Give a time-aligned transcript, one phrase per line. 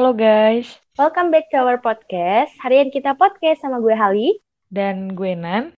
[0.00, 0.80] halo guys.
[0.96, 2.56] Welcome back to our podcast.
[2.64, 4.32] Hari ini kita podcast sama gue Hali.
[4.72, 5.76] Dan gue Nan.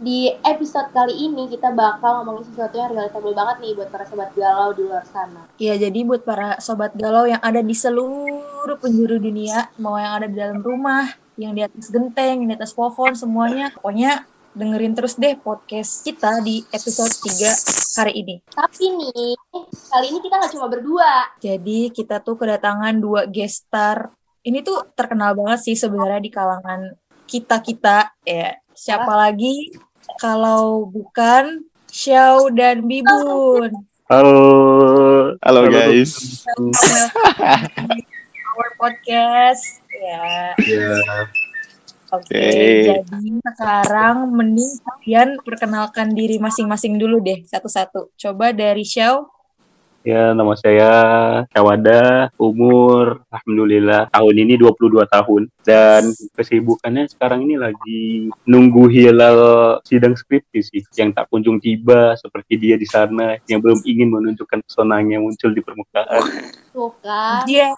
[0.00, 4.32] Di episode kali ini kita bakal ngomongin sesuatu yang relatable banget nih buat para sobat
[4.32, 5.44] galau di luar sana.
[5.60, 10.26] Iya, jadi buat para sobat galau yang ada di seluruh penjuru dunia, mau yang ada
[10.32, 13.68] di dalam rumah, yang di atas genteng, yang di atas pohon, semuanya.
[13.76, 14.24] Pokoknya
[14.54, 18.38] dengerin terus deh podcast kita di episode 3 hari ini.
[18.54, 19.34] Tapi nih,
[19.90, 21.26] kali ini kita nggak cuma berdua.
[21.42, 24.14] Jadi kita tuh kedatangan dua guest star.
[24.46, 26.94] Ini tuh terkenal banget sih sebenarnya di kalangan
[27.26, 28.14] kita-kita.
[28.22, 29.74] Ya, siapa lagi
[30.22, 33.74] kalau bukan Xiao dan Bibun.
[34.06, 36.46] Halo, halo guys.
[38.54, 39.82] Our podcast.
[39.90, 40.54] Ya.
[40.62, 40.94] Ya,
[42.14, 42.46] Oke, Oke.
[42.86, 48.14] jadi sekarang mending kalian perkenalkan diri masing-masing dulu deh, satu-satu.
[48.14, 49.30] Coba dari Xiao.
[50.04, 50.92] ya nama saya
[51.48, 59.40] Kawada, umur alhamdulillah tahun ini 22 tahun dan kesibukannya sekarang ini lagi nunggu hilal
[59.80, 64.60] sidang skripsi sih yang tak kunjung tiba seperti dia di sana yang belum ingin menunjukkan
[64.68, 66.20] pesonanya muncul di permukaan.
[66.74, 67.46] Tuh kan.
[67.46, 67.70] Iya,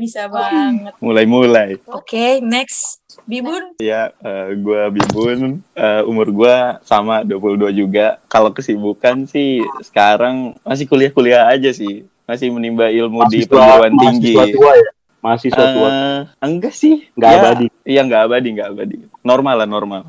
[0.00, 0.96] bisa banget.
[1.04, 1.76] Mulai-mulai.
[1.84, 3.04] Oke, next.
[3.28, 3.76] Bibun.
[3.76, 8.16] Ya, eh, gua Bibun, eh, umur gua sama 22 juga.
[8.32, 12.08] Kalau kesibukan sih sekarang masih kuliah-kuliah aja sih.
[12.24, 14.32] Masih menimba ilmu di perguruan tinggi.
[14.32, 14.90] Mahasiswa tua ya?
[15.22, 15.88] Mahasiswa tua.
[15.92, 17.66] Eh, enggak sih, Nggak Ya, abadi.
[17.84, 18.96] Iya, enggak abadi, enggak abadi.
[19.20, 20.02] Normal lah, normal.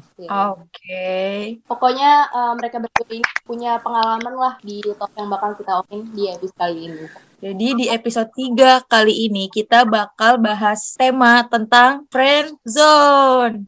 [0.55, 1.11] Oke.
[1.67, 6.23] Pokoknya eh, mereka berdua ini punya pengalaman lah di top yang bakal kita omongin di
[6.31, 7.05] episode kali ini.
[7.43, 13.67] Jadi di episode 3 kali ini kita bakal bahas tema tentang friend zone.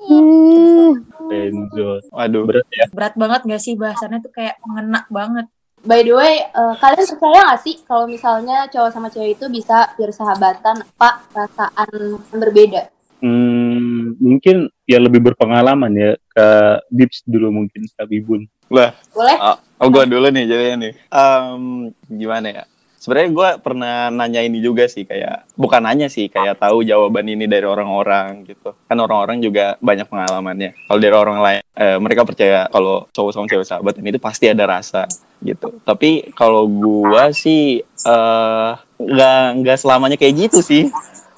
[1.28, 2.08] Friendzone.
[2.08, 2.88] Waduh, berat ya.
[2.96, 5.52] Berat banget gak sih bahasannya tuh kayak mengena banget.
[5.84, 9.91] By the way, eh, kalian percaya nggak sih kalau misalnya cowok sama cewek itu bisa
[10.00, 11.91] bersahabatan apa perasaan
[12.31, 12.81] yang berbeda?
[13.19, 16.47] Hmm, mungkin ya lebih berpengalaman ya ke
[16.96, 18.47] Bips dulu mungkin ke Bibun.
[18.72, 19.35] Lah, Boleh?
[19.35, 20.94] oh, oh gua dulu nih jadinya nih.
[21.12, 22.64] Em, gimana ya?
[23.05, 27.45] Sebenarnya gua pernah nanya ini juga sih kayak bukan nanya sih kayak tahu jawaban ini
[27.45, 28.73] dari orang-orang gitu.
[28.89, 30.73] Kan orang-orang juga banyak pengalamannya.
[30.89, 34.66] Kalau dari orang lain eh, mereka percaya kalau cowok sama cewek sahabatan itu pasti ada
[34.66, 35.05] rasa
[35.45, 35.77] gitu.
[35.85, 40.89] Tapi kalau gua sih eh nggak nggak selamanya kayak gitu sih.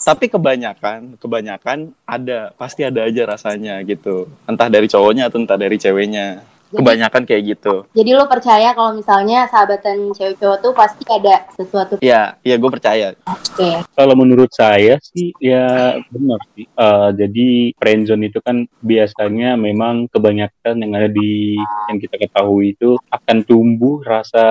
[0.07, 4.31] Tapi kebanyakan, kebanyakan ada, pasti ada aja rasanya gitu.
[4.47, 6.47] Entah dari cowoknya atau entah dari ceweknya.
[6.67, 7.75] Jadi- Kebanyakan kayak gitu.
[7.95, 11.93] Jadi lo percaya kalau misalnya sahabatan cewek cowok tuh pasti ada sesuatu.
[12.03, 13.15] Iya, iya gue percaya.
[13.23, 13.87] Oke.
[13.95, 16.67] Kalau menurut saya sih ya benar sih.
[16.67, 17.47] Eh, jadi
[17.79, 21.55] friendzone itu kan biasanya memang kebanyakan yang ada di
[21.87, 24.45] yang kita ketahui itu akan tumbuh rasa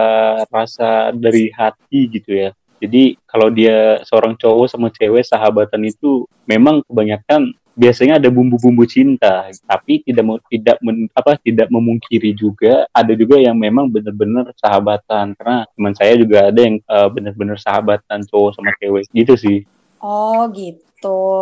[0.48, 2.50] rasa dari hati gitu ya.
[2.76, 9.52] Jadi kalau dia seorang cowok sama cewek sahabatan itu memang kebanyakan biasanya ada bumbu-bumbu cinta,
[9.68, 15.36] tapi tidak tidak men- apa tidak memungkiri juga ada juga yang memang benar-benar sahabatan.
[15.36, 19.04] Karena teman saya juga ada yang eh, benar-benar sahabatan cowok sama cewek.
[19.12, 19.58] Gitu sih.
[19.98, 20.84] Oh gitu.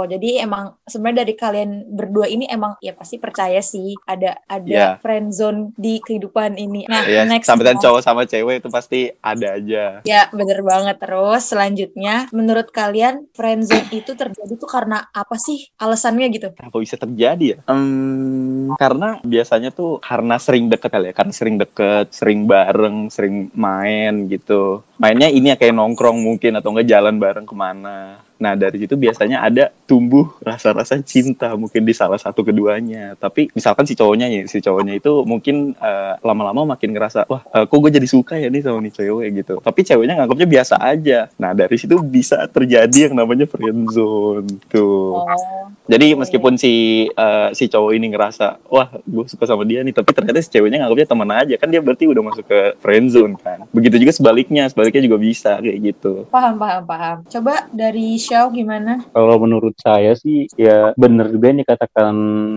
[0.04, 4.88] Jadi emang sebenarnya dari kalian berdua ini emang ya pasti percaya sih ada ada Iya.
[5.00, 6.84] friend zone di kehidupan ini.
[6.84, 7.82] Nah, Iya, next sahabatan ya.
[7.88, 10.04] cowok sama cewek itu pasti ada aja.
[10.04, 11.00] Ya, bener banget.
[11.00, 16.52] Terus selanjutnya, menurut kalian friend zone itu terjadi tuh karena apa sih alasannya gitu?
[16.52, 17.58] Apa bisa terjadi ya?
[17.64, 23.48] Hmm, karena biasanya tuh karena sering deket kali ya, karena sering deket, sering bareng, sering
[23.54, 24.82] main gitu.
[24.98, 28.20] Mainnya ini ya kayak nongkrong mungkin atau enggak jalan bareng ke mana.
[28.44, 33.16] Nah dari situ biasanya ada tumbuh rasa-rasa cinta mungkin di salah satu keduanya.
[33.16, 37.64] Tapi misalkan si cowoknya ya, si cowoknya itu mungkin eh, lama-lama makin ngerasa wah eh,
[37.64, 39.54] kok gue jadi suka ya nih sama nih cewek gitu.
[39.64, 41.32] Tapi ceweknya nganggapnya biasa aja.
[41.40, 45.24] Nah dari situ bisa terjadi yang namanya friendzone tuh.
[45.24, 45.28] Oh,
[45.88, 50.12] Jadi meskipun si eh, si cowok ini ngerasa wah gue suka sama dia nih, tapi
[50.12, 53.64] ternyata si ceweknya nganggapnya teman aja kan dia berarti udah masuk ke friendzone kan.
[53.72, 56.28] Begitu juga sebaliknya, sebaliknya juga bisa kayak gitu.
[56.28, 57.16] paham, paham, paham.
[57.30, 58.98] Coba dari Xiao gimana?
[59.14, 62.14] Kalau menurut saya sih ya benar juga yang dikatakan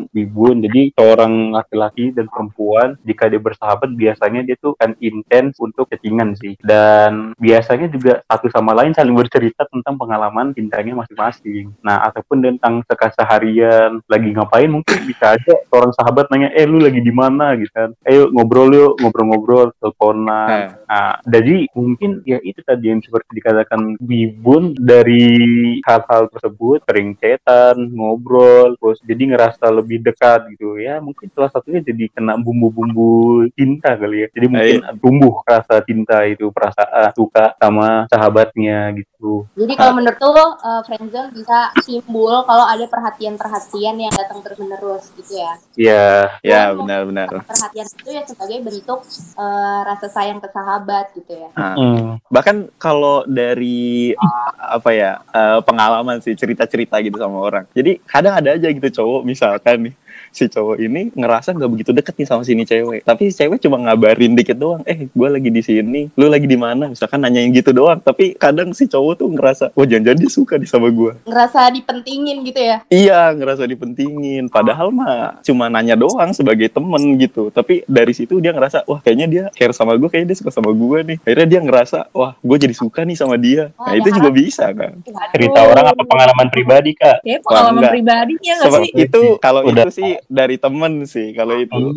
[0.09, 0.65] Bibun.
[0.65, 6.33] Jadi seorang laki-laki dan perempuan jika dia bersahabat biasanya dia tuh kan intens untuk chattingan
[6.33, 6.57] sih.
[6.65, 11.69] Dan biasanya juga satu sama lain saling bercerita tentang pengalaman cintanya masing-masing.
[11.85, 17.05] Nah ataupun tentang sekeseharian lagi ngapain mungkin bisa aja seorang sahabat nanya eh lu lagi
[17.05, 17.93] di mana gitu kan.
[18.01, 20.25] Ayo ngobrol yuk ngobrol-ngobrol teleponan.
[20.25, 27.17] Nah, Nah, jadi mungkin ya itu tadi yang seperti dikatakan Bibun dari hal-hal tersebut sering
[27.17, 31.01] chatan, ngobrol, terus jadi ngerasa lebih dekat gitu ya.
[31.01, 34.27] Mungkin salah satunya jadi kena bumbu-bumbu cinta kali ya.
[34.29, 39.16] Jadi mungkin tumbuh rasa cinta itu, perasaan suka sama sahabatnya gitu.
[39.17, 39.49] Gitu.
[39.57, 45.41] Jadi kalau menurut lo uh, friendzone bisa simbol kalau ada perhatian-perhatian yang datang terus-menerus gitu
[45.41, 45.51] ya.
[45.73, 46.05] Iya.
[46.45, 47.41] Ya, benar-benar.
[47.49, 49.01] Perhatian itu ya sebagai bentuk
[49.33, 51.49] uh, rasa sayang ke sahabat gitu ya.
[51.57, 52.21] Nah, Hmm.
[52.29, 54.11] bahkan kalau dari
[54.57, 59.21] apa ya eh, pengalaman sih cerita-cerita gitu sama orang jadi kadang ada aja gitu cowok
[59.23, 59.93] misalkan nih
[60.37, 63.81] si cowok ini ngerasa nggak begitu deket nih sama sini cewek tapi si cewek cuma
[63.81, 67.73] ngabarin dikit doang eh gue lagi di sini lu lagi di mana misalkan nanyain gitu
[67.73, 71.71] doang tapi kadang si cowok tuh ngerasa wah jangan-jangan dia suka nih sama gue Ngerasa
[71.73, 72.77] dipentingin gitu ya.
[72.91, 74.51] Iya, ngerasa dipentingin.
[74.51, 77.49] Padahal mah cuma nanya doang sebagai temen gitu.
[77.49, 80.73] Tapi dari situ dia ngerasa, wah kayaknya dia care sama gue, kayaknya dia suka sama
[80.75, 81.17] gue nih.
[81.23, 83.71] Akhirnya dia ngerasa, wah gue jadi suka nih sama dia.
[83.79, 84.99] Wah, Nah itu juga bisa kan.
[85.33, 87.23] Cerita orang apa pengalaman pribadi kak?
[87.23, 88.91] Ya pengalaman pribadinya nggak sih?
[88.97, 89.85] itu kalau Udah.
[89.87, 91.31] itu sih dari temen sih.
[91.35, 91.95] Kalau itu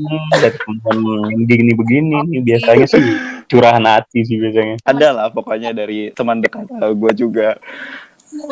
[0.88, 1.02] yang
[1.44, 3.04] begini begini nih biasanya sih
[3.50, 4.78] curahan hati sih biasanya.
[4.86, 7.58] ada lah pokoknya dari teman dekat gue juga.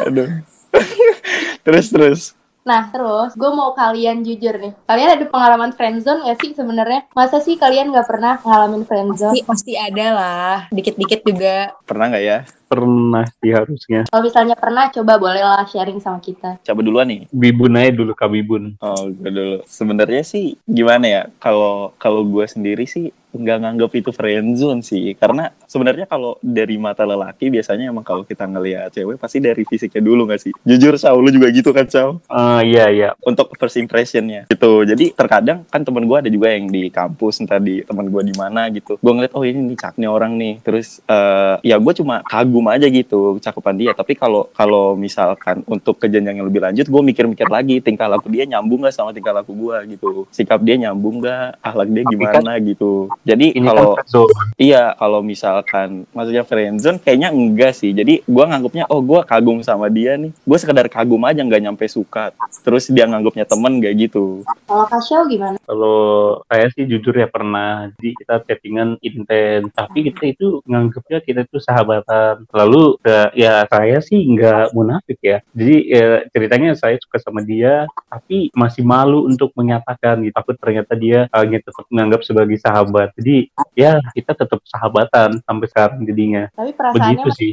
[0.05, 0.29] Aduh.
[1.65, 2.23] terus terus.
[2.69, 4.77] Nah, terus gue mau kalian jujur nih.
[4.85, 7.09] Kalian ada pengalaman friendzone gak sih sebenarnya?
[7.17, 9.41] Masa sih kalian gak pernah ngalamin Pasti, friendzone?
[9.49, 11.73] pasti ada lah, dikit-dikit juga.
[11.89, 12.39] Pernah nggak ya?
[12.69, 14.01] Pernah sih harusnya.
[14.13, 16.61] Kalau misalnya pernah, coba bolehlah sharing sama kita.
[16.61, 17.25] Coba duluan nih.
[17.33, 18.77] Bibun aja dulu kak Bibun.
[18.85, 19.57] Oh, gue dulu.
[19.65, 21.23] Sebenarnya sih gimana ya?
[21.41, 25.13] Kalau kalau gue sendiri sih nggak nganggap itu friendzone sih.
[25.17, 30.01] Karena sebenarnya kalau dari mata lelaki biasanya emang kalau kita ngelihat cewek pasti dari fisiknya
[30.01, 30.53] dulu nggak sih?
[30.65, 32.17] Jujur, Saw, lu juga gitu kan, Saw?
[32.31, 33.11] Ah iya iya.
[33.25, 34.85] Untuk first impressionnya gitu.
[34.85, 38.35] Jadi terkadang kan temen gue ada juga yang di kampus, entah di temen gue di
[38.37, 38.97] mana gitu.
[39.01, 40.55] Gue ngeliat, oh ini nih cak nih orang nih.
[40.65, 43.93] Terus eh, ya gue cuma kagum aja gitu cakupan dia.
[43.93, 48.33] Tapi kalau kalau misalkan untuk ke jenjang yang lebih lanjut, gue mikir-mikir lagi tingkah laku
[48.33, 50.11] dia nyambung gak sama tingkah laku gue gitu.
[50.33, 53.11] Sikap dia nyambung gak, akhlak dia gimana gitu.
[53.25, 54.27] Jadi Ini kalau kan so,
[54.59, 57.95] Iya, kalau misalkan maksudnya friendzone kayaknya enggak sih.
[57.95, 60.35] Jadi gua nganggapnya oh gua kagum sama dia nih.
[60.43, 62.35] Gue sekedar kagum aja nggak nyampe suka.
[62.65, 64.43] Terus dia nganggapnya temen kayak gitu.
[64.67, 65.59] Kalau Kasyau gimana?
[65.69, 67.93] kalau saya sih jujur ya pernah.
[68.01, 69.69] Jadi kita chattingan intens.
[69.77, 72.49] Tapi kita itu nganggapnya kita itu sahabatan.
[72.49, 72.97] Lalu
[73.37, 75.45] ya saya sih nggak munafik ya.
[75.53, 80.25] Jadi ya, ceritanya saya suka sama dia, tapi masih malu untuk menyatakan.
[80.25, 80.33] Gitu.
[80.33, 83.08] Takut ternyata dia hanya tetap menganggap sebagai sahabat.
[83.17, 86.51] Jadi ya kita tetap sahabatan sampai sekarang jadinya.
[86.53, 87.53] Tapi perasaannya begitu sih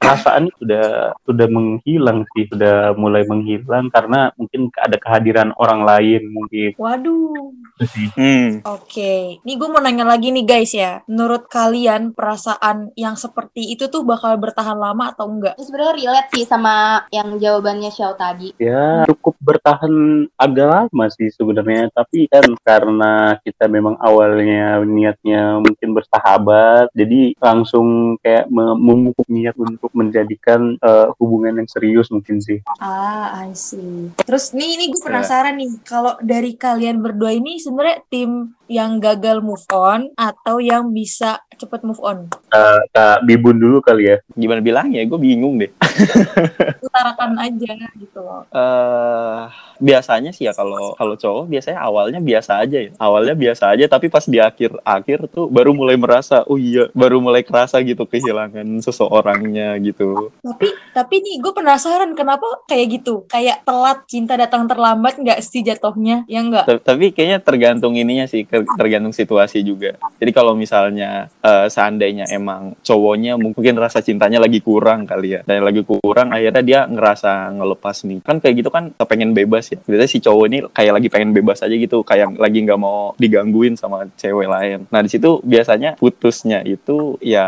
[0.00, 6.72] perasaan sudah sudah menghilang sih sudah mulai menghilang karena mungkin ada kehadiran orang lain mungkin
[6.78, 7.52] Waduh.
[7.78, 8.64] itu sih Hmm.
[8.66, 11.04] Oke, nih gue mau nanya lagi nih guys ya.
[11.06, 15.54] Menurut kalian perasaan yang seperti itu tuh bakal bertahan lama atau enggak?
[15.54, 18.50] Ini sebenarnya relate sih sama yang jawabannya Xiao tadi.
[18.58, 19.92] ya cukup bertahan
[20.34, 28.16] agak lama sih sebenarnya tapi kan karena kita memang awalnya niatnya mungkin bersahabat jadi langsung
[28.24, 34.12] kayak me- memupuk niat untuk menjadikan eh, hubungan yang serius mungkin sih Ah, I see.
[34.22, 39.40] Terus nih, nih gue penasaran nih, kalau dari kalian berdua ini sebenarnya tim yang gagal
[39.40, 42.28] move on atau yang bisa cepet move on?
[42.48, 45.02] Eh, kak Bibun dulu kali ya Gimana bilangnya?
[45.04, 45.72] Gue bingung deh.
[46.86, 48.44] Utarakan aja gitu loh.
[48.48, 49.42] eh
[49.78, 52.90] biasanya sih ya kalau kalau cowok biasanya awalnya biasa aja ya.
[52.96, 57.42] Awalnya biasa aja tapi pas di akhir-akhir tuh baru mulai merasa oh iya baru mulai
[57.42, 60.30] kerasa gitu kehilangan seseorangnya gitu.
[60.42, 63.24] Tapi tapi nih gue penasaran kenapa kayak gitu?
[63.26, 66.26] Kayak telat cinta datang terlambat nggak sih jatuhnya?
[66.26, 66.66] Ya enggak?
[66.66, 69.94] Ta- Tapi kayaknya tergantung ininya sih, ke- tergantung situasi juga.
[70.18, 75.62] Jadi kalau misalnya eh, seandainya emang cowoknya mungkin rasa cintanya lagi kurang kali ya, dan
[75.62, 78.18] lagi kurang, akhirnya dia ngerasa ngelepas nih.
[78.24, 79.78] Kan kayak gitu kan pengen bebas ya.
[79.84, 83.74] Biasanya si cowok ini kayak lagi pengen bebas aja gitu, kayak lagi nggak mau digangguin
[83.76, 84.78] sama cewek lain.
[84.88, 87.46] Nah di situ biasanya putusnya itu ya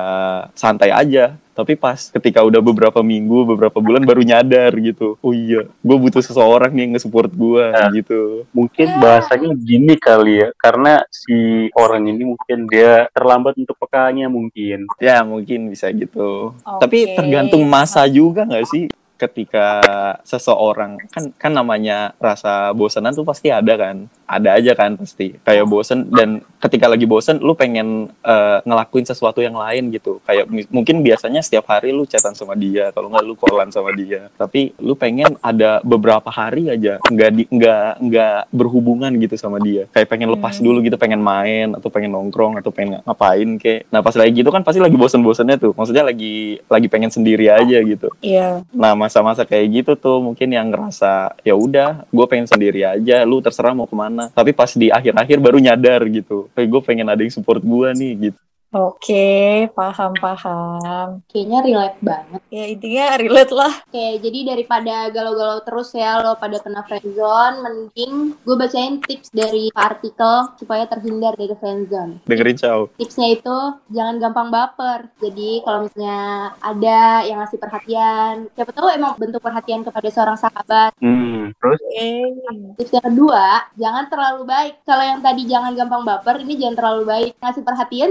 [0.54, 1.34] santai aja.
[1.60, 5.20] Tapi pas ketika udah beberapa minggu, beberapa bulan baru nyadar gitu.
[5.20, 7.64] Oh iya, gue butuh seseorang nih yang nge-support gue
[8.00, 8.44] gitu.
[8.56, 14.88] mungkin bahasanya gini kali ya karena si orang ini mungkin dia terlambat untuk pekanya mungkin
[15.00, 16.54] Ya mungkin bisa gitu.
[16.54, 16.80] Oke.
[16.82, 18.84] Tapi tergantung masa juga nggak sih?
[19.20, 19.66] Ketika
[20.24, 25.68] seseorang kan kan namanya rasa bosanan tuh pasti ada kan, ada aja kan pasti kayak
[25.68, 30.24] bosen dan ketika lagi bosen lu pengen eh, ngelakuin sesuatu yang lain gitu.
[30.24, 34.32] Kayak mungkin biasanya setiap hari lu chatan sama dia, kalau nggak lu callan sama dia.
[34.40, 39.84] Tapi lu pengen ada beberapa hari aja nggak di nggak nggak berhubungan gitu sama dia.
[39.92, 40.64] Kayak pengen lepas Hmm.
[40.64, 43.84] dulu gitu, pengen main atau pengen nongkrong atau pengen ngapain kayak.
[43.92, 45.72] Nah pas lagi gitu kan pasti lagi bosen-bosennya tuh.
[45.76, 48.08] Maksudnya lagi lagi pengen sendiri aja gitu.
[48.20, 48.62] Iya.
[48.72, 53.42] Nah masa-masa kayak gitu tuh mungkin yang ngerasa ya udah gue pengen sendiri aja, lu
[53.42, 54.30] terserah mau ke mana.
[54.30, 58.30] Tapi pas di akhir-akhir baru nyadar gitu, kayak gue pengen ada yang support gue nih
[58.30, 58.40] gitu.
[58.70, 61.26] Oke, paham-paham.
[61.26, 62.40] Kayaknya relate banget.
[62.54, 63.72] Ya intinya relate lah.
[63.82, 69.74] Oke, jadi daripada galau-galau terus ya lo pada kena friendzone, mending gue bacain tips dari
[69.74, 72.22] artikel supaya terhindar dari friendzone.
[72.30, 72.86] Dengerin Chow.
[72.94, 73.58] Tipsnya itu
[73.90, 75.10] jangan gampang baper.
[75.18, 80.94] Jadi kalau misalnya ada yang ngasih perhatian, siapa tahu emang bentuk perhatian kepada seorang sahabat.
[81.02, 82.12] Hmm, terus Oke.
[82.78, 84.74] Tips yang kedua, jangan terlalu baik.
[84.86, 87.32] Kalau yang tadi jangan gampang baper, ini jangan terlalu baik.
[87.42, 88.10] Ngasih perhatian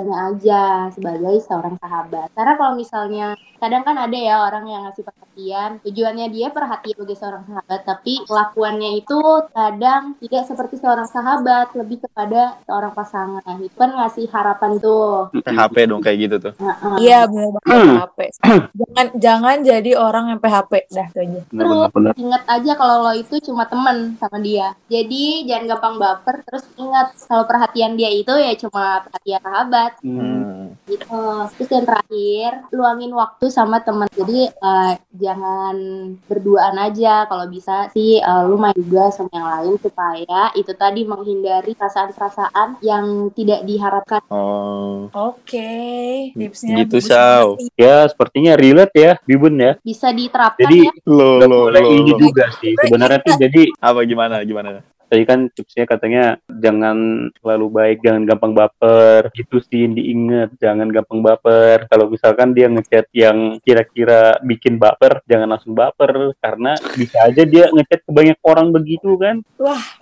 [0.00, 0.64] sewajarnya aja
[0.96, 2.28] sebagai seorang sahabat.
[2.32, 3.26] Karena kalau misalnya
[3.60, 8.12] kadang kan ada ya orang yang ngasih perhatian, tujuannya dia perhatian sebagai seorang sahabat, tapi
[8.24, 9.20] kelakuannya itu
[9.52, 13.56] kadang tidak seperti seorang sahabat, lebih kepada seorang pasangan.
[13.60, 15.28] Itu kan ngasih harapan tuh.
[15.36, 16.52] PHP dong kayak gitu tuh.
[16.56, 16.94] Heeh.
[17.04, 17.96] Iya benar banget Hmm.
[18.00, 18.18] PHP.
[18.80, 21.40] jangan jangan jadi orang yang PHP dah itu aja.
[21.52, 24.72] benar-benar Ingat aja kalau lo itu cuma temen sama dia.
[24.88, 26.36] Jadi jangan gampang baper.
[26.48, 30.18] Terus ingat kalau perhatian dia itu ya cuma perhatian sahabat Hmm.
[30.20, 30.66] Hmm.
[30.88, 31.22] gitu.
[31.58, 34.08] Terus yang terakhir, luangin waktu sama teman.
[34.10, 35.76] Jadi eh, jangan
[36.26, 37.26] berduaan aja.
[37.26, 42.82] Kalau bisa sih eh, lu main juga sama yang lain supaya itu tadi menghindari perasaan-perasaan
[42.82, 44.22] yang tidak diharapkan.
[44.30, 45.10] Oh.
[45.10, 47.70] Oke, tipsnya Gitu, banget.
[47.76, 49.72] Ya, sepertinya relate ya, Bibun ya.
[49.82, 50.92] Bisa diterapkan Jadi ya.
[51.06, 51.80] Lo lo lo.
[51.80, 52.18] ini lo.
[52.18, 52.74] juga sih.
[52.78, 54.82] Sebenarnya tuh jadi Apa gimana gimana?
[55.10, 59.34] Tadi kan tipsnya katanya jangan terlalu baik, jangan gampang baper.
[59.34, 61.90] Gitu sih diinget, jangan gampang baper.
[61.90, 67.66] Kalau misalkan dia ngechat yang kira-kira bikin baper, jangan langsung baper karena bisa aja dia
[67.74, 69.42] ngechat ke banyak orang begitu kan.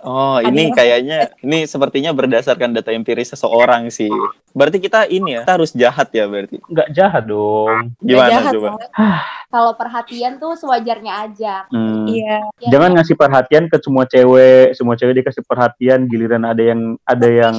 [0.05, 4.13] Oh, Ada ini kayaknya ini sepertinya berdasarkan data empiris seseorang sih.
[4.53, 6.61] Berarti kita ini ya, kita harus jahat ya berarti.
[6.69, 7.97] Nggak jahat dong.
[7.97, 8.69] Gimana jahat, coba?
[9.49, 11.65] Kalau perhatian tuh sewajarnya aja.
[11.73, 12.05] Hmm.
[12.05, 12.37] Iya.
[12.61, 17.27] Ya, Jangan ngasih perhatian ke semua cewek, semua cewek dikasih perhatian, giliran ada yang ada
[17.27, 17.55] yang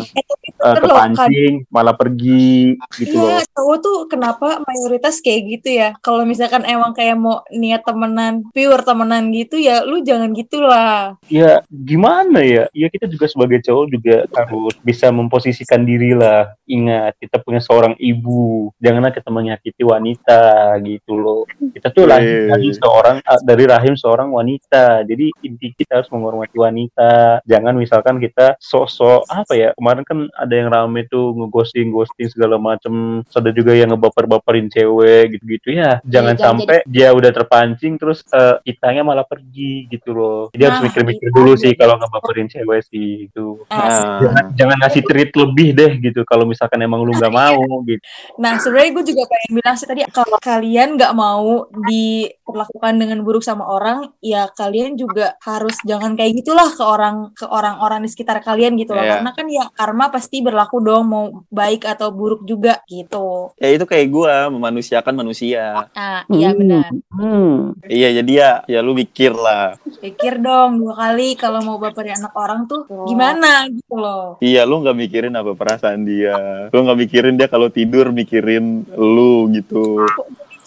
[0.63, 0.83] uh, kan.
[0.87, 3.51] kepancing, malah pergi gitu Iya, loh.
[3.59, 5.99] cowok tuh kenapa mayoritas kayak gitu ya?
[5.99, 11.19] Kalau misalkan emang kayak mau niat temenan, pure temenan gitu ya, lu jangan gitulah.
[11.27, 12.71] Ya gimana ya?
[12.71, 16.55] Ya kita juga sebagai cowok juga harus bisa memposisikan diri lah.
[16.71, 21.43] Ingat kita punya seorang ibu, janganlah kita menyakiti wanita gitu loh.
[21.81, 22.49] Kita tuh lahir Wih.
[22.53, 25.03] dari seorang uh, dari rahim seorang wanita.
[25.09, 27.41] Jadi inti kita harus menghormati wanita.
[27.49, 29.69] Jangan misalkan kita sosok apa ya?
[29.75, 33.25] Kemarin kan ada yang rame tuh ngeghosting ghosting segala macem.
[33.27, 35.99] Terus ada juga yang ngebaper-baperin cewek gitu-gitu ya.
[36.05, 40.41] Jangan jangan sampai dia udah terpancing terus eh, kitanya malah pergi gitu loh.
[40.53, 43.65] Jadi harus Nah, mikir-mikir itu dulu sih kalau ngebaperin cewek sih gitu.
[43.73, 47.61] Nah, Nah, Jangan, jangan ngasih treat lebih deh gitu kalau misalkan emang lu nggak mau
[47.89, 48.03] gitu.
[48.37, 53.47] Nah, sebenarnya gue juga pengen bilang sih tadi kalau kalian nggak mau diperlakukan dengan buruk
[53.47, 58.43] sama orang, ya kalian juga harus jangan kayak gitulah ke orang ke orang-orang di sekitar
[58.43, 59.05] kalian gitu loh.
[59.07, 59.13] Iya.
[59.19, 63.53] Karena kan ya karma pasti berlaku dong mau baik atau buruk juga gitu.
[63.61, 65.89] ya itu kayak gua memanusiakan manusia.
[65.95, 66.91] Nah, iya benar.
[67.13, 67.77] Hmm.
[67.87, 69.79] Iya, jadi ya ya lu mikir lah.
[70.01, 74.41] Pikir dong dua kali kalau mau baperin anak orang tuh gimana gitu loh.
[74.43, 76.69] Iya, lu nggak mikirin apa perasaan dia.
[76.73, 80.07] Lu nggak mikirin dia kalau tidur mikirin lu gitu.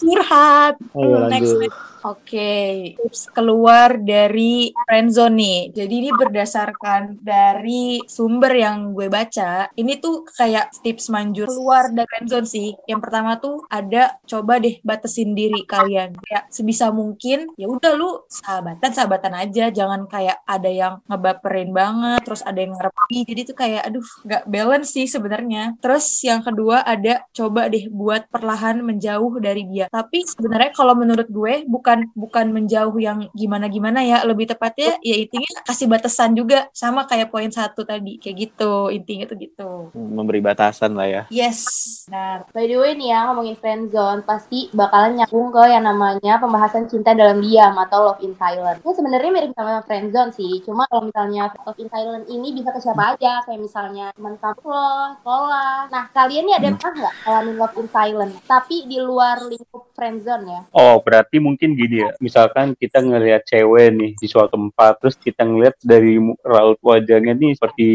[0.00, 0.74] Curhat.
[0.96, 1.78] Ayo, Next, next.
[2.04, 5.60] Oke, tips keluar dari friendzone nih.
[5.72, 9.72] Jadi ini berdasarkan dari sumber yang gue baca.
[9.72, 12.76] Ini tuh kayak tips manjur keluar dari friendzone sih.
[12.84, 16.12] Yang pertama tuh ada coba deh batasin diri kalian.
[16.20, 19.72] Kayak sebisa mungkin ya udah lu sahabatan sahabatan aja.
[19.72, 23.24] Jangan kayak ada yang ngebaperin banget, terus ada yang ngerepi.
[23.24, 25.80] Jadi tuh kayak aduh nggak balance sih sebenarnya.
[25.80, 29.88] Terus yang kedua ada coba deh buat perlahan menjauh dari dia.
[29.88, 35.62] Tapi sebenarnya kalau menurut gue bukan bukan menjauh yang gimana-gimana ya, lebih tepatnya ya intinya
[35.62, 38.90] kasih batasan juga sama kayak poin satu tadi kayak gitu.
[38.90, 39.70] Intinya tuh gitu.
[39.94, 41.22] Memberi batasan lah ya.
[41.30, 41.62] Yes.
[42.08, 42.50] Benar.
[42.50, 47.14] By the way nih ya ngomongin friendzone pasti bakalan nyambung ke yang namanya pembahasan cinta
[47.14, 48.80] dalam diam atau love in silence.
[48.82, 52.80] Ini sebenarnya mirip sama friendzone sih, cuma kalau misalnya love in silence ini bisa ke
[52.80, 55.88] siapa aja, kayak misalnya teman kamu lo, sekolah.
[55.92, 60.44] Nah kalian nih ada pernah nggak ngalamin love in silence, tapi di luar lingkup friendzone
[60.48, 60.60] ya?
[60.74, 62.10] Oh, berarti mungkin gini ya.
[62.18, 67.52] Misalkan kita ngelihat cewek nih di suatu tempat, terus kita ngelihat dari raut wajahnya nih
[67.56, 67.88] seperti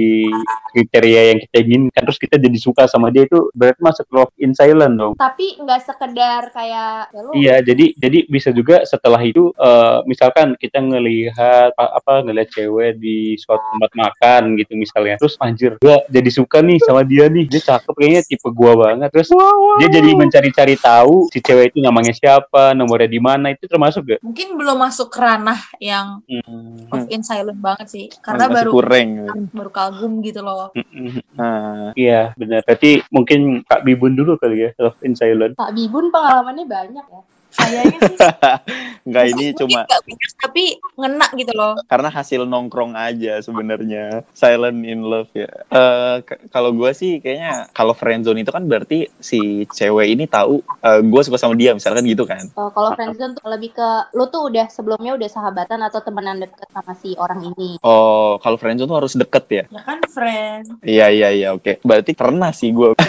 [0.74, 4.53] kriteria yang kita inginkan, terus kita jadi suka sama dia itu berarti masuk love in
[4.53, 5.13] silent dong.
[5.17, 10.79] Tapi nggak sekedar kayak ya Iya, jadi jadi bisa juga setelah itu eh, misalkan kita
[10.81, 15.15] ngelihat apa ngelihat cewek di suatu tempat makan gitu misalnya.
[15.19, 17.46] Terus anjir, gua jadi suka nih sama dia nih.
[17.50, 19.10] Dia cakep kayaknya tipe gua banget.
[19.13, 19.29] Terus
[19.81, 23.51] dia jadi mencari-cari tahu si cewek itu namanya siapa, nomornya di mana.
[23.53, 24.20] Itu termasuk gak?
[24.20, 26.92] Mungkin belum masuk ranah yang Hmm.
[26.92, 28.06] love in silent banget sih.
[28.20, 29.10] Karena Masih baru kurang.
[29.50, 30.76] baru kagum gitu loh.
[31.32, 32.62] Nah, Iya, benar.
[32.68, 35.56] Berarti mungkin Kak Bibun dulu kali ya, Love in Silent.
[35.56, 37.22] Pak Bibun pengalamannya banyak ya.
[37.50, 38.16] Kayaknya sih
[39.10, 41.74] enggak ini mungkin cuma banyak, tapi ngena gitu loh.
[41.84, 47.66] karena hasil nongkrong aja sebenarnya silent in love ya Eh, k- kalau gue sih kayaknya
[47.74, 52.06] kalau friendzone itu kan berarti si cewek ini tahu eh, gue suka sama dia misalkan
[52.06, 56.00] gitu kan Eh, kalau friendzone tuh lebih ke lu tuh udah sebelumnya udah sahabatan atau
[56.00, 57.75] temenan deket sama si orang ini.
[57.82, 60.80] oh kalau friendzone tuh harus deket ya Ya kan friend.
[60.82, 62.96] iya iya iya oke berarti pernah sih gue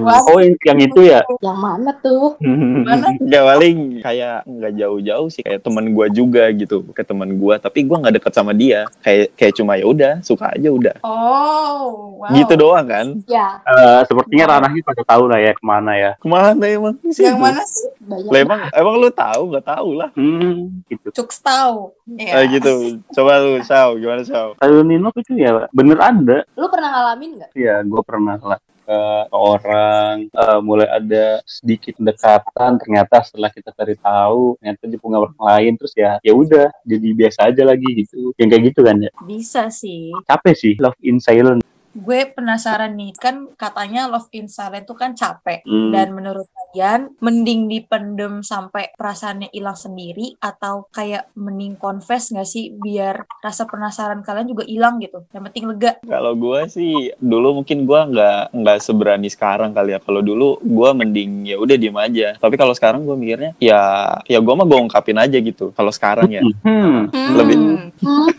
[0.00, 0.22] Wah.
[0.24, 1.20] Oh, yang, yang itu ya?
[1.40, 2.38] Yang mana tuh?
[2.86, 3.10] Mana?
[3.16, 7.82] Gak paling kayak nggak jauh-jauh sih kayak teman gue juga gitu kayak teman gue tapi
[7.82, 12.30] gue nggak deket sama dia kayak kayak cuma ya udah suka aja udah Oh, wow.
[12.32, 16.12] gitu doang kan Ya, Eh, sepertinya ranahnya pada tahu lah ya ke mana ya.
[16.14, 17.86] ke mana emang sih Yang mana sih?
[18.00, 18.26] banyak.
[18.26, 21.08] Lah, emang emang lu tahu nggak tahu lah Hmm, gitu.
[21.12, 21.92] Cuks tahu.
[22.24, 22.48] Ah, Ya.
[22.48, 23.02] gitu.
[23.12, 24.56] Coba lu, Sao, gimana Sao?
[24.56, 26.38] Silent in love itu ya bener ada.
[26.54, 27.50] Lu pernah ngalamin nggak?
[27.52, 28.56] Ya, gue pernah lah
[28.88, 35.20] ke orang eh, mulai ada sedikit dekatan ternyata setelah kita cari tahu ternyata dia punya
[35.20, 38.96] orang lain terus ya ya udah jadi biasa aja lagi gitu yang kayak gitu kan
[38.96, 40.08] ya Bisa sih.
[40.24, 41.60] capek sih love in silent
[41.92, 45.64] Gue penasaran nih, kan katanya love in silent itu kan capek.
[45.64, 45.90] Hmm.
[45.90, 52.70] Dan menurut kalian, mending dipendem sampai perasaannya hilang sendiri atau kayak mending confess nggak sih
[52.72, 55.24] biar rasa penasaran kalian juga hilang gitu.
[55.32, 55.92] Yang penting lega.
[56.02, 59.98] Kalau gua sih dulu mungkin gua nggak nggak seberani sekarang kali ya.
[59.98, 62.36] Kalau dulu gua mending ya udah diem aja.
[62.36, 63.80] Tapi kalau sekarang gua mikirnya ya
[64.28, 65.72] ya gua mah gua ungkapin aja gitu.
[65.72, 66.42] Kalau sekarang ya.
[66.44, 67.10] hmm.
[67.34, 67.56] Lebih-
[67.98, 68.30] Hmm.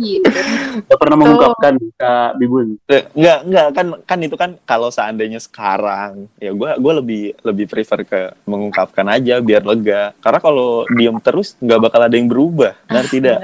[0.00, 0.26] Gitu.
[0.88, 6.26] Gak pernah mengungkapkan Kak Bibun Eh, Nggak nggak kan kan itu kan kalau seandainya sekarang
[6.40, 10.16] ya gua gua lebih lebih prefer ke mengungkapkan aja biar lega.
[10.18, 12.72] Karena kalau diem terus nggak bakal ada yang berubah.
[12.88, 13.38] Benar tidak?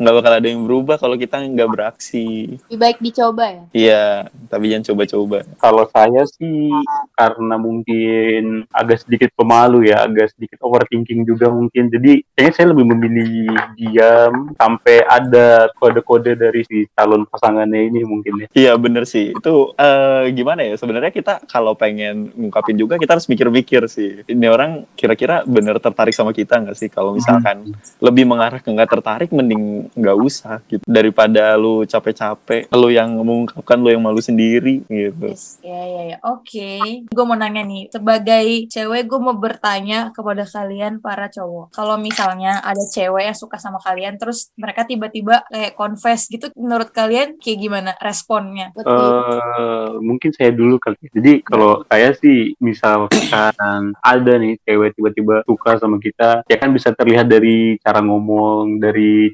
[0.00, 2.56] Nggak bakal ada yang berubah kalau kita nggak beraksi.
[2.72, 3.62] Lebih baik dicoba ya.
[3.76, 4.04] Iya,
[4.48, 5.38] tapi jangan coba-coba.
[5.60, 6.72] kalau saya sih
[7.12, 11.92] karena mungkin agak sedikit pemalu ya agak sedikit overthinking juga mungkin.
[11.92, 18.32] Jadi kayaknya saya lebih memilih diam sampai ada kode-kode dari si calon pasangannya ini mungkin
[18.40, 18.46] ya.
[18.56, 19.36] Iya bener sih.
[19.36, 20.80] Itu eh, gimana ya?
[20.80, 24.24] Sebenarnya kita kalau pengen ngungkapin juga kita harus mikir-mikir sih.
[24.24, 26.88] Ini orang kira-kira bener tertarik sama kita nggak sih?
[26.88, 32.88] Kalau misalkan lebih mengarah ke nggak tertarik mending nggak usah gitu daripada lu capek-capek lu
[32.92, 36.16] yang mengungkapkan lu yang malu sendiri gitu Yes, ya ya ya.
[36.26, 41.70] Oke, gue mau nanya nih, sebagai cewek gue mau bertanya kepada kalian para cowok.
[41.70, 46.90] Kalau misalnya ada cewek yang suka sama kalian, terus mereka tiba-tiba kayak confess gitu, menurut
[46.90, 48.74] kalian kayak gimana responnya?
[48.74, 51.10] Eh, mungkin saya dulu kali ya.
[51.20, 56.90] jadi kalau saya sih misalkan ada nih cewek tiba-tiba suka sama kita ya kan bisa
[56.90, 59.30] terlihat dari cara ngomong dari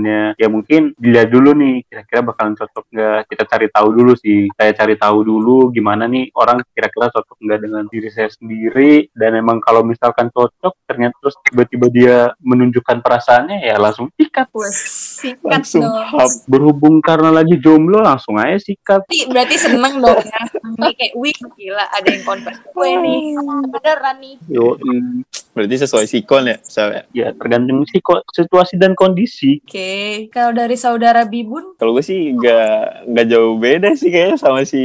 [0.00, 4.48] chattingannya ya mungkin dilihat dulu nih kira-kira bakalan cocok nggak kita cari tahu dulu sih
[4.56, 9.36] saya cari tahu dulu gimana nih orang kira-kira cocok nggak dengan diri saya sendiri dan
[9.36, 14.48] emang kalau misalkan cocok ternyata terus tiba-tiba dia menunjukkan perasaannya ya langsung sikat
[15.20, 16.16] sikat langsung dong.
[16.16, 20.42] hap berhubung karena lagi jomblo langsung aja sikat Berarti, berarti seneng dong ya.
[20.70, 23.20] Ini kayak, wih gila ada yang confess gue nih.
[23.66, 24.34] Beneran nih.
[24.46, 24.78] Yo,
[25.50, 29.58] berarti sesuai sikon ya saya ya tergantung sih kok situasi dan kondisi.
[29.80, 34.60] Oke, kalau dari saudara Bibun, kalau gue sih nggak nggak jauh beda sih kayaknya sama
[34.68, 34.76] si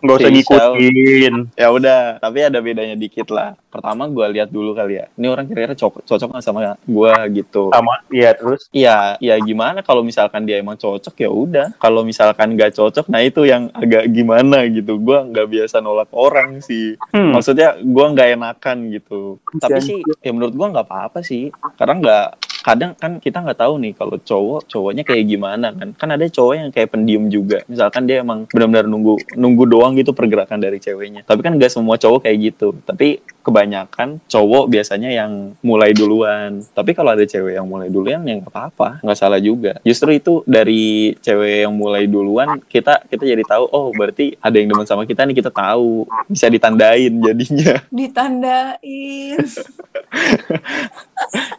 [0.00, 1.34] Nggak usah ngikutin.
[1.60, 5.44] ya udah tapi ada bedanya dikit lah pertama gue lihat dulu kali ya ini orang
[5.44, 10.48] kira-kira cocok cocok nggak sama gue gitu Sama, ya terus Iya, ya gimana kalau misalkan
[10.48, 11.66] dia emang cocok ya udah.
[11.76, 14.96] Kalau misalkan nggak cocok, nah itu yang agak gimana gitu.
[14.96, 16.94] Gua nggak biasa nolak orang sih.
[17.12, 19.36] hmm, Maksudnya gua nggak enakan gitu.
[19.58, 21.50] Tapi sih, ya menurut gua nggak apa-apa sih.
[21.74, 22.26] Karena nggak
[22.60, 25.92] kadang kan kita nggak tahu nih kalau cowok cowoknya kayak gimana kan.
[25.96, 27.64] Kan ada cowok yang kayak pendiam juga.
[27.66, 31.24] Misalkan dia emang benar-benar nunggu nunggu doang gitu pergerakan dari ceweknya.
[31.24, 32.76] Tapi kan nggak semua cowok kayak gitu.
[32.84, 36.60] Tapi kebanyakan cowok biasanya yang mulai duluan.
[36.72, 39.80] Tapi kalau ada cewek yang mulai duluan ya nggak apa-apa nggak salah juga.
[39.82, 44.72] Justru itu dari cewek yang mulai duluan kita kita jadi tahu oh berarti ada yang
[44.72, 46.04] demen sama kita nih kita tahu.
[46.28, 47.80] Bisa ditandain jadinya.
[48.00, 49.40] Ditandain.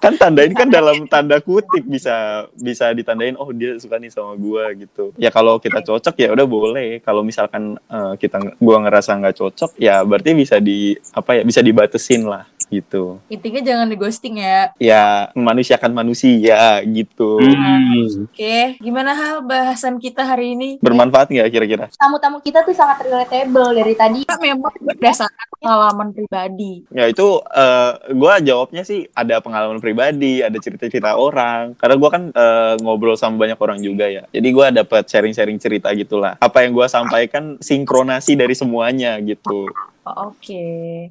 [0.03, 4.73] kan tandain kan dalam tanda kutip bisa bisa ditandain oh dia suka nih sama gua
[4.73, 5.13] gitu.
[5.17, 6.89] Ya kalau kita cocok ya udah boleh.
[7.01, 11.61] Kalau misalkan eh, kita gua ngerasa nggak cocok ya berarti bisa di apa ya bisa
[11.71, 13.19] dibatesin lah gitu.
[13.27, 14.71] Intinya jangan di ghosting ya.
[14.79, 17.37] Ya memanusiakan manusia gitu.
[17.37, 18.31] Hmm.
[18.31, 20.79] Oke, gimana hal bahasan kita hari ini?
[20.79, 21.85] Bermanfaat nggak kira-kira?
[21.99, 24.23] Tamu-tamu kita tuh sangat relatable dari tadi.
[24.23, 26.87] Kita memang berdasarkan pengalaman pribadi.
[26.95, 31.75] Ya itu eh gue jawabnya sih ada pengalaman pribadi, ada cerita-cerita orang.
[31.75, 34.23] Karena gue kan eh, ngobrol sama banyak orang juga ya.
[34.31, 36.39] Jadi gue dapet sharing-sharing cerita gitulah.
[36.39, 39.67] Apa yang gue sampaikan sinkronasi dari semuanya gitu.
[40.01, 40.65] Oh, Oke.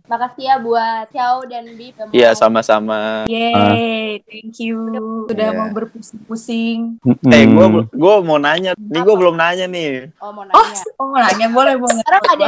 [0.05, 1.95] Makasih ya buat Xiao dan Bib.
[1.95, 3.23] yang Iya sama-sama.
[3.25, 4.91] Yeay, thank you.
[5.31, 5.57] Sudah Iya.
[5.57, 6.99] mau berpusing-pusing.
[7.25, 10.11] Eh gue gue mau nanya, nih gue belum nanya nih.
[10.19, 10.83] Oh mau Oh, nanya.
[10.99, 12.03] oh mau nanya boleh boleh.
[12.03, 12.47] Sekarang ada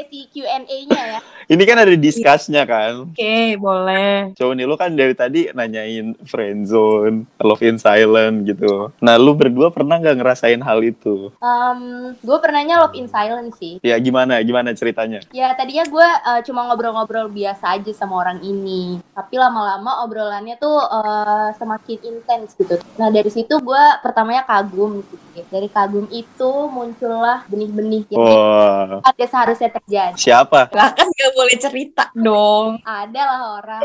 [0.00, 1.20] sesi Q&A-nya ya.
[1.50, 3.10] Ini kan ada discuss-nya kan.
[3.10, 4.32] Oke, boleh.
[4.32, 8.88] Coba nih lu kan dari tadi nanyain friendzone, love in silent gitu.
[9.04, 11.34] Nah lu berdua pernah nggak ngerasain hal itu?
[11.42, 13.82] Um, gue pernahnya love in silence sih.
[13.84, 15.20] Ya gimana, gimana ceritanya?
[15.34, 19.02] Ya tadinya gue uh, cuma ngobrol-ngobrol biasa aja sama orang ini.
[19.12, 22.78] Tapi lama-lama obrolannya tuh uh, semakin intens gitu.
[22.96, 25.44] Nah dari situ gue pertamanya kagum gitu.
[25.50, 30.14] Dari kagum itu muncullah benih-benih yang Wah, ada seharusnya terjadi.
[30.14, 30.70] siapa?
[30.70, 32.78] Lah kan gak boleh cerita dong.
[32.86, 33.82] Ada lah orang.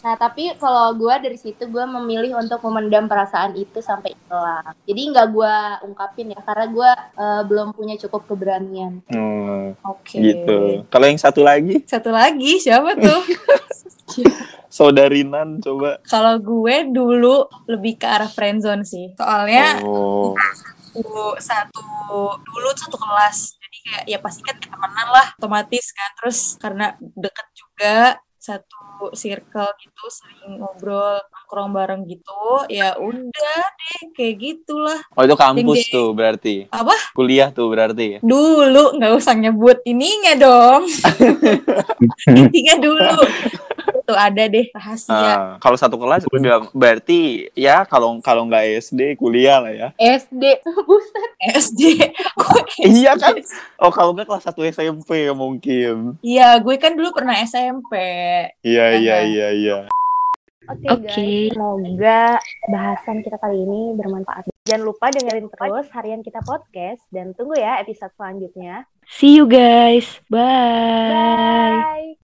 [0.00, 4.72] Nah tapi kalau gue dari situ gue memilih untuk memendam perasaan itu sampai hilang.
[4.88, 5.54] Jadi nggak gue
[5.84, 9.04] ungkapin ya karena gue uh, belum punya cukup keberanian.
[9.12, 10.16] Hmm, Oke.
[10.16, 10.88] gitu.
[10.88, 13.20] Kalau yang satu lagi, Satu lagi siapa tuh?
[14.70, 16.00] saudarinan coba.
[16.08, 19.12] Kalau gue dulu lebih ke arah friendzone sih.
[19.18, 20.34] Soalnya Oh,
[21.38, 21.84] satu
[22.40, 23.59] dulu satu kelas.
[23.70, 26.10] Jadi kayak ya pasti kan temenan lah otomatis kan.
[26.18, 34.00] Terus karena deket juga satu circle gitu sering ngobrol nongkrong bareng gitu ya udah deh
[34.16, 36.64] kayak gitulah oh itu kampus tuh berarti.
[36.72, 36.96] Apa?
[37.12, 38.16] Kuliah tuh berarti.
[38.24, 40.88] dulu nggak usah nyebut ininya dong
[42.40, 43.20] intinya dulu
[44.02, 47.20] tuh ada deh rahasia Ah, kalau satu kelas enggak berarti
[47.52, 49.88] ya kalau kalau nggak SD kuliah lah ya.
[49.96, 50.42] SD
[50.86, 51.80] buset SD
[52.96, 53.36] iya kan?
[53.78, 56.16] Oh kalau nggak kelas 1 SMP mungkin.
[56.20, 57.92] iya gue kan dulu pernah SMP
[58.60, 59.26] Iya iya Aha.
[59.26, 59.78] iya iya.
[60.68, 61.02] Oke Oke.
[61.02, 64.46] guys, semoga bahasan kita kali ini bermanfaat.
[64.62, 68.86] Jangan lupa dengerin terus harian kita podcast dan tunggu ya episode selanjutnya.
[69.04, 70.06] See you guys.
[70.30, 71.10] Bye.
[71.10, 72.19] Bye.